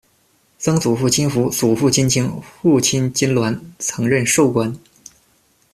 [0.57, 2.27] 曾祖父金福；祖父金清；
[2.59, 4.75] 父亲金銮，曾任寿官。